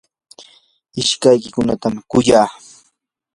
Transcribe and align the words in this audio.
ishkaykiykunatam 1.01 1.93
kuyaa. 2.09 2.49